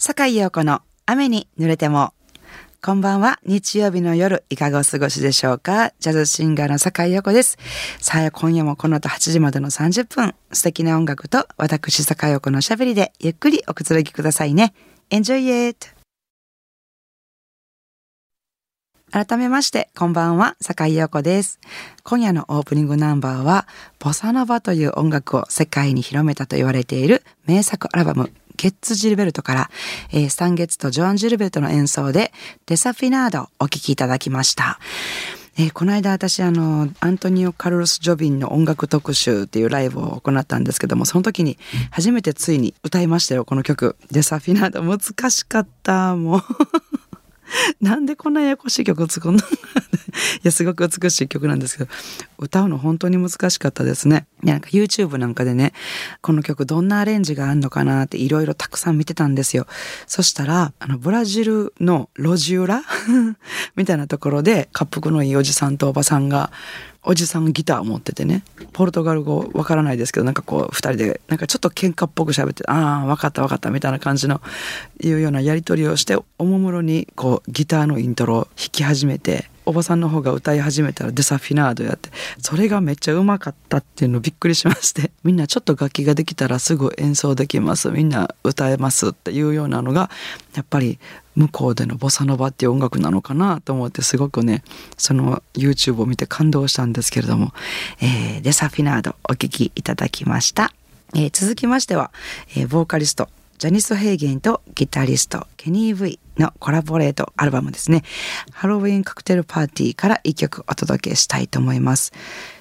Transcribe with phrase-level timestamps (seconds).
[0.00, 2.14] 坂井陽子の雨に濡れても。
[2.80, 3.40] こんばんは。
[3.44, 7.58] 日曜日の夜、いかがお過ごしでしょうかジャズシンガーの坂井陽子です。
[7.98, 14.72] さあ、今夜もこの後8時までの30分、素敵な音楽と私坂井陽子のしゃべりでゆっくりおくつろぎくださいね。
[15.10, 15.88] Enjoy it!
[19.10, 21.58] 改めまして、こんばんは、坂井陽子です。
[22.04, 23.66] 今夜のオープニングナンバーは、
[23.98, 29.70] ボサノバという音楽を世界に広めたと言われている名作アルバム、ゲッツ・ジルベルトから、
[30.12, 32.32] えー、スタンゲッツとジョアン・ジルベルトの演奏で、
[32.66, 34.78] デサフィナードをお聴きいただきました。
[35.56, 41.56] えー、この間私あの、アントニオ・カルロス・ジョビンの音楽特集っていうライブを行ったんですけども、その時に
[41.90, 43.96] 初めてついに歌いましたよ、この曲。
[44.10, 44.82] デサフィナード。
[44.82, 46.42] 難しかった、もう
[47.80, 49.42] なんでこんなややこしい曲を作るの？
[50.42, 51.90] や、すごく美しい曲なんですけど、
[52.38, 54.26] 歌うの本当に難しかったですね。
[54.42, 55.72] なんか YouTube なんかでね、
[56.20, 59.66] この曲どんなアレンジがあるのかなっていろいろたくさん見てたんですよ。
[60.06, 62.82] そしたら、あの、ブラジルの路地裏？
[63.76, 66.50] みたいなところで、滑腹のいいおじさんとおばさんが、
[67.04, 74.42] おじさんギターを持っててねポルトガル語わからないですけどなんかこう二人でなんかちょっと喧嘩っぽく喋って「ああ分かった分かった」みたいな感じの
[75.02, 82.08] いうようなやり取りをしておもむろにこうギターのイントロを弾き始めておばさんの方が歌い始めたらデサフィナードやって
[82.40, 90.10] それがめっちゃうまかったっていうのびっくりしまして みんなちょっと楽器ができたらすぐ演奏できますみんな歌えますっていうようなのが
[90.54, 90.98] やっぱり
[91.36, 94.64] 向こうでのボサノバっていう音楽なのかなと思ってすごくね
[94.96, 97.52] その YouTube を見て感動したんですけれども、
[98.00, 100.72] えー、デサフィナードお聴きいただきました、
[101.14, 102.10] えー、続きましては、
[102.56, 108.04] えー、ボーカリストジャニス・ヘイゲンとギタリストケニー・ V のコラボレートアルバムですね。
[108.52, 112.12] ハロウィンカクテルパーティーから一曲お届けしたいと思います。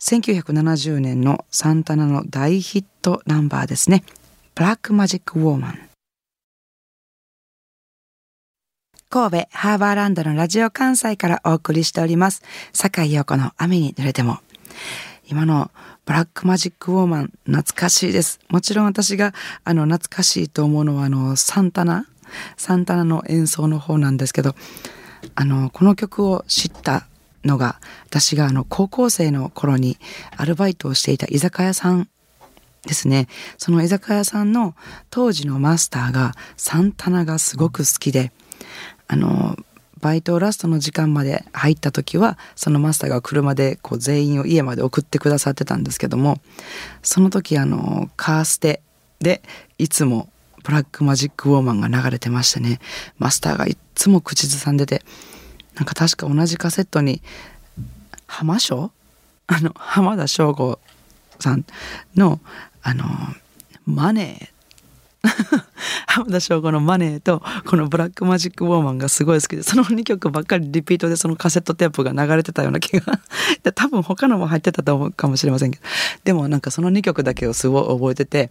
[0.00, 4.02] 1970年のサンタナの大ヒットナンバーですね。
[4.56, 5.78] ブラックマジック・ウォーマン。
[9.10, 12.42] 神戸ハーバーランドのラジオ関西からお送りしております。
[12.72, 14.40] 坂井陽子の雨に濡れても。
[15.28, 15.70] 今の
[16.10, 18.40] ブラックマジックウォーマン懐かしいです。
[18.48, 19.32] もちろん私が
[19.62, 22.04] あの懐かしいと思うのはあのサンタナ
[22.56, 24.56] サンタナの演奏の方なんですけど
[25.36, 27.06] あのこの曲を知った
[27.44, 29.98] のが私があの高校生の頃に
[30.36, 32.08] アルバイトをしていた居酒屋さん
[32.88, 34.74] ですねその居酒屋さんの
[35.10, 38.32] 当時のマスターがサンタナがすごく好きで
[39.06, 39.54] あの
[40.00, 46.40] バイトラストの時間まで入った時はそのマスターが車でこう全員を家まで送ってくださってたんですけども
[47.02, 48.82] その時あのカーステ
[49.20, 49.42] で
[49.78, 50.28] いつも
[50.64, 52.80] ブラックマジックウォーマンが流れてましてね
[53.18, 55.02] マスターがいつも口ずさんでて
[55.74, 57.22] なんか確か同じカセットに
[58.26, 58.92] 浜翔？
[59.46, 60.78] あの浜田省吾
[61.40, 61.64] さん
[62.14, 62.40] の
[62.82, 63.04] あの
[63.84, 64.59] マネー
[66.06, 73.20] 浜田省吾の「マネー」とこの「ブラックマジック・ウォーマン」がすごい好きでその2曲ばっかりリピートでそのカセットテープが流れてたような気が。
[73.74, 75.84] 多分他のも入ってたと思うかもしれませんけど。
[76.24, 78.50] でもなんかその2曲だけをすごい覚えてて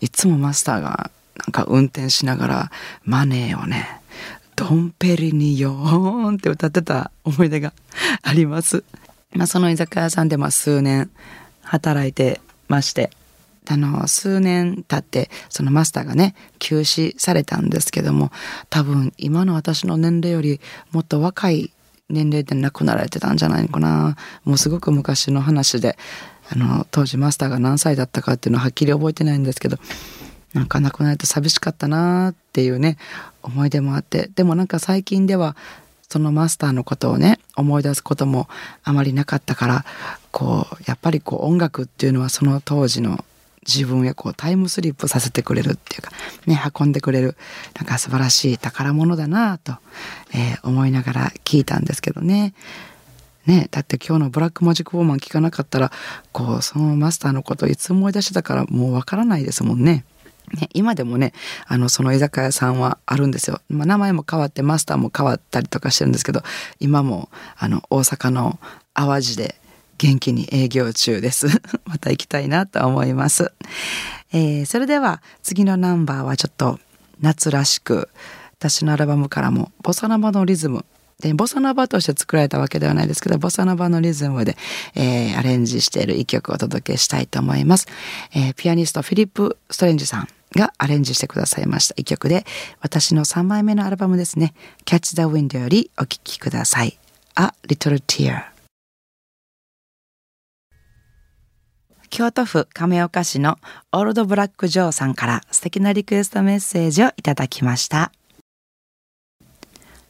[0.00, 2.70] いつもマスターがなんか運転しながら
[3.04, 4.00] 「マネー」をね
[4.56, 7.72] ドンペリニヨーンって歌ってた思い出が
[8.22, 8.84] あります。
[9.34, 11.08] まあ、その居酒屋さんでま数年
[11.62, 13.10] 働いてまして。
[13.68, 18.30] あの、数年経って、そのマスターがね、休止されたんですけども、
[18.68, 20.60] 多分今の私の年齢より
[20.92, 21.72] もっと若い
[22.08, 24.16] 年齢で亡くなられてたんじゃないのかな。
[24.44, 25.96] もうすごく昔の話で、
[26.50, 29.78] あの、当時マスターが何歳だったかっていうのははっきり覚えてないんですけど、
[30.52, 32.96] なんか亡くなると寂しかったなっていうね、
[33.42, 35.56] 思い出もあって、でもなんか最近では、
[36.10, 38.48] そのマスターのことをね思い出すことも
[38.82, 39.84] あまりなかったから
[40.32, 43.24] こうやっぱりこう音楽っていうのはその当時の
[43.72, 46.10] 自分へこうタイムスリップさせてくれるっていうか、
[46.46, 47.36] ね、運んでくれる、
[47.76, 49.74] なんか素晴らしい宝物だなと、
[50.34, 52.54] えー、思いながら聞いたんですけどね。
[53.46, 55.92] ね、だって今日のブラックマジックウォーマン聞かなかったら、
[56.32, 60.04] こう、そのマスターのことをいつ思い出してたからもうわからないですもんね。
[60.54, 61.32] ね、今でもね、
[61.66, 63.60] あの、その居酒屋さんはあるんですよ。
[63.68, 66.42] まあ、名前も変わって、マスターも変わったりとかしてるんですけど、
[66.80, 68.58] 今も、あの、大阪の
[68.94, 69.60] 淡路で、
[70.00, 71.46] 元気に営業中です。
[71.84, 73.52] また行きたいなと思います。
[74.32, 76.80] えー、それでは次のナンバーはちょっと
[77.20, 78.08] 夏らしく、
[78.58, 80.86] 私のアルバムからもボサノバのリズム
[81.20, 84.56] で、ボサノバとして作られたわけではないですけど、ボサノバのリズムで、
[84.94, 87.86] えー、アレンジしている一曲をお届けしたいと思います。
[88.32, 92.46] えー、ピアニストフィリップ・ストレンジさんがアレンジしてくださいました一曲で、
[92.80, 94.54] 私の3枚目のアルバムですね、
[94.86, 96.98] Catch the Wind よりお聴きください。
[97.36, 98.59] A Little Tear。
[102.10, 103.56] 京都府亀岡市の
[103.92, 108.10] オールドブラックジョーさんから素敵なリクエストメッセージをいただきました。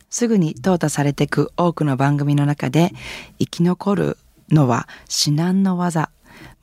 [0.09, 2.93] すぐに淘汰されていく多くの番組の中で
[3.39, 4.17] 生き残る
[4.49, 6.09] のは至難の技。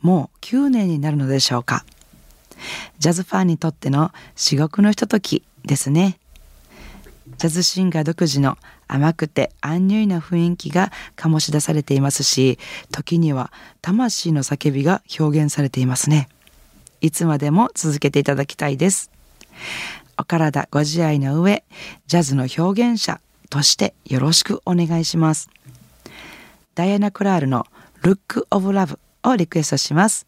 [0.02, 1.86] もう9年になるのでしょうか。
[2.98, 6.18] ジャズファンにとっての至極のひとときですね。
[7.38, 8.58] ジャズシンガー独自の
[8.88, 12.58] 甘くてアンニュイな雰囲気が醸し出されていますし、
[12.92, 13.52] 時には
[13.82, 16.30] 魂の叫びが表現されていますね。
[17.00, 19.12] いつまでも続けていただきたいです。
[20.18, 21.64] お体ご自愛の上、
[22.08, 25.50] ジャズの表現者としてよろしくお願いします。
[26.74, 27.68] ダイアナ・クラールの
[28.02, 30.26] Look of Love をリクエストします。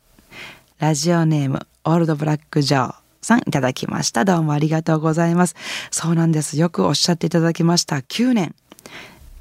[0.77, 4.25] ラジオネームオールドブラック・ジョーさんいただきました。
[4.25, 5.55] どうもありがとうございます。
[5.91, 6.57] そうなんです。
[6.57, 7.97] よくおっしゃっていただきました。
[7.97, 8.55] 9年。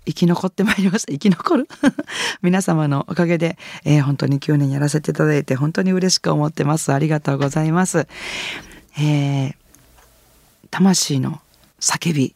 [0.06, 1.12] 生き残ってまいりました。
[1.12, 1.68] 生き残る？
[2.40, 6.92] 皆様のおかげで、えー、本当に9年やらせていただいて本当に嬉しく思ってます。
[6.92, 8.08] ありがとうございます。
[8.98, 9.54] えー、
[10.70, 11.40] 魂の
[11.78, 12.34] 叫び、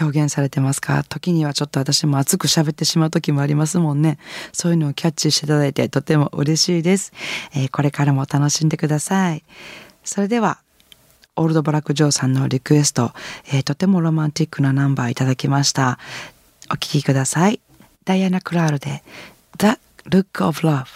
[0.00, 1.04] 表現されてますか？
[1.06, 4.18] 時にはちょっと私も熱く喋ってしまう時もありますもんね。
[4.54, 7.12] そういうのをキャッチしていただいてとても嬉しいです。
[7.54, 9.44] えー、これからも楽しんでください。
[10.04, 10.58] それでは、
[11.36, 13.12] オールドブラック・ジョーさんのリクエスト、
[13.46, 15.98] えー、とてもロマンティックなナンバーいただきました。
[16.70, 17.60] お聴きください。
[18.04, 19.02] ダイアナ・クラールで
[19.58, 19.78] The
[20.08, 20.86] Look of Love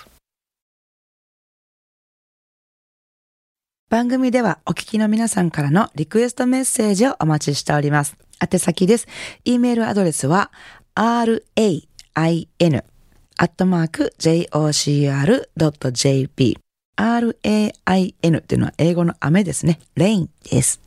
[3.91, 8.17] 番組ではお聞きの皆さんからのリクエストメッセージをお待ちしております。
[8.41, 9.07] 宛先です。
[9.45, 10.51] e メールアドレスは
[10.95, 11.83] rain
[12.15, 15.43] アットマーク jocr.jp
[17.03, 19.79] rain っていうのは英語の雨ですね。
[19.97, 20.81] rain です。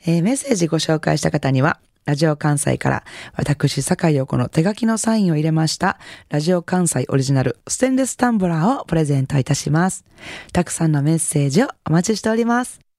[0.05, 3.05] えー、メッセージご紹介した方には、ラジオ関西から
[3.35, 5.99] 私、坂井陽子の手書きのサインを入れました、
[6.29, 10.05] ラジオ関西オリジナルステンレスタンブラーをプレゼントいたします。
[10.53, 12.90] たくさんのメッセージをお待ちしております。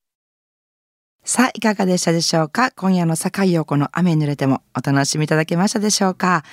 [1.23, 2.71] さあ、いかがでしたでしょうか？
[2.71, 6.43] 今夜の坂井陽子の雨濡れてもお楽しみいただけましたでしょうか、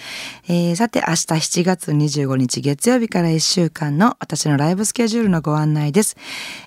[0.47, 1.17] えー、さて、明日
[1.63, 6.17] 7月25日月曜日から1週間の私のライブスケジュールのご案内です。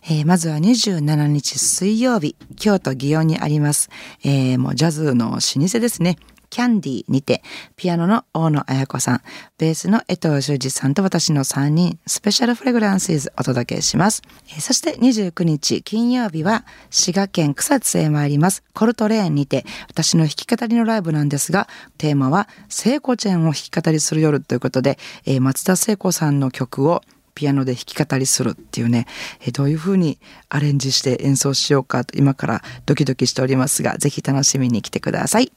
[0.09, 3.92] えー、まずは27日水曜日、京都祇園にあります、
[4.24, 6.18] えー、もうジャズの老舗ですね。
[6.51, 7.42] キャンディにて、
[7.75, 9.21] ピアノの大野彩子さん、
[9.57, 14.21] ベースの江藤修二さんと私の3人、スペシャルフレグランシーズお届けします。
[14.59, 18.63] そして29日金曜日は、滋賀県草津へ参ります。
[18.74, 25.00] コルトレーンにて、私の弾き語りのライブなんですが、テーマは、聖子ちゃんを弾き語りする夜ということで、
[25.39, 27.01] 松田聖子さんの曲を
[27.33, 29.07] ピアノで弾き語りするっていうね、
[29.45, 30.19] えどういう風に
[30.50, 35.51] アレンジして演奏しようかと今からドキドキしておりますが、ぜひ楽しみに来てください。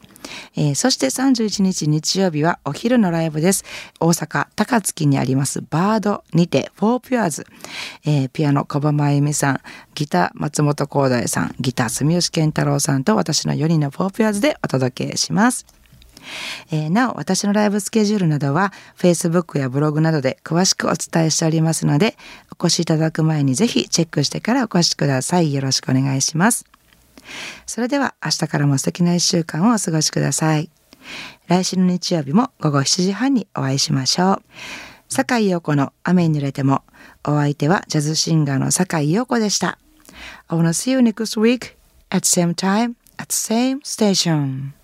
[0.57, 3.65] えー、そして31日日曜日はお昼のライブです。
[4.01, 7.47] 大阪高槻にありますバードにてフォーピュアーズ、
[8.05, 9.61] えー、ピアノ小葉真由美さん、
[9.95, 15.84] ギター松本光大さん、ギター住吉健太郎さんと私の4人のフォーピュアーズでお届けします。
[16.71, 22.17] えー、なお、私のライブスケジュールなどは Facebook やブログなどで詳しくお伝えしておりますので、
[22.59, 25.53] お越しいただく前にぜひチェックしてからお越しください。
[25.53, 26.65] よろしくお願いします。
[27.67, 30.71] それでは明日からも素敵な一週間をお過ごしください。
[31.49, 34.43] 来週の日曜日も午後7時半にお会いしましょう。
[35.09, 36.83] 坂井陽子の雨に濡れても、
[37.25, 39.79] お相手はジャズシンガーの坂井陽子でした。
[40.49, 41.77] I wanna see you next week
[42.11, 44.84] at same time at same station.